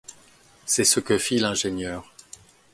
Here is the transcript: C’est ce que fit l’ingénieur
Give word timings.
C’est 0.65 0.83
ce 0.83 0.99
que 0.99 1.19
fit 1.19 1.37
l’ingénieur 1.37 2.11